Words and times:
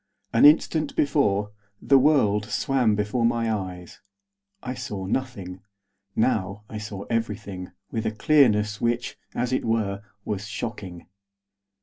An 0.33 0.45
instant 0.45 0.95
before, 0.95 1.51
the 1.79 1.99
world 1.99 2.45
swam 2.45 2.95
before 2.95 3.23
my 3.23 3.51
eyes. 3.53 3.99
I 4.63 4.73
saw 4.73 5.05
nothing. 5.05 5.61
Now 6.15 6.63
I 6.67 6.79
saw 6.79 7.03
everything, 7.03 7.69
with 7.91 8.07
a 8.07 8.11
clearness 8.11 8.81
which, 8.81 9.19
as 9.35 9.53
it 9.53 9.63
were, 9.63 10.01
was 10.25 10.47
shocking. 10.47 11.05